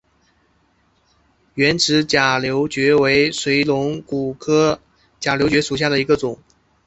[1.53, 4.81] 圆齿假瘤蕨为水龙骨科
[5.19, 6.39] 假瘤蕨属下的一个种。